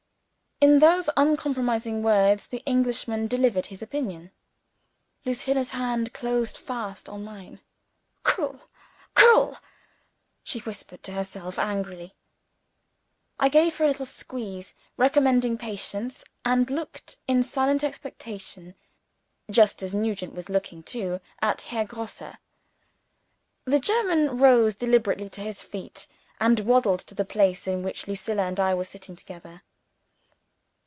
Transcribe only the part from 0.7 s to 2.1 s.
those uncompromising